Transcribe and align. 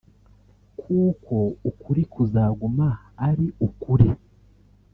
kuko 0.79 1.35
ukuri 1.69 2.01
kuzaguma 2.13 2.87
ari 3.27 3.45
ukuri 3.67 4.07